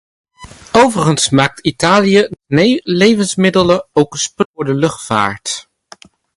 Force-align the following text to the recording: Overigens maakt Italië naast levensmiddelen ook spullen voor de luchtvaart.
Overigens 0.71 1.29
maakt 1.29 1.59
Italië 1.59 2.29
naast 2.47 2.79
levensmiddelen 2.83 3.87
ook 3.93 4.15
spullen 4.17 4.51
voor 4.53 4.65
de 4.65 4.73
luchtvaart. 4.73 5.69